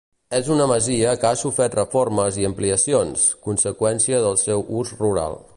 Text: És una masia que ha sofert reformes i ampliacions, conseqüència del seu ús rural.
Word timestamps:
És 0.35 0.47
una 0.53 0.65
masia 0.71 1.11
que 1.23 1.27
ha 1.31 1.35
sofert 1.41 1.77
reformes 1.81 2.41
i 2.45 2.49
ampliacions, 2.51 3.29
conseqüència 3.49 4.25
del 4.29 4.43
seu 4.49 4.69
ús 4.83 4.99
rural. 5.05 5.43